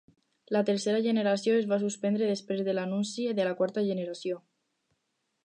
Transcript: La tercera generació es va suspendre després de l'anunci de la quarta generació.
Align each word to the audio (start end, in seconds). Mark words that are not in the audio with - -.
La 0.55 0.61
tercera 0.69 1.01
generació 1.07 1.53
es 1.57 1.67
va 1.73 1.79
suspendre 1.83 2.31
després 2.31 2.65
de 2.69 2.75
l'anunci 2.79 3.27
de 3.41 3.47
la 3.51 3.53
quarta 3.61 3.85
generació. 3.93 4.43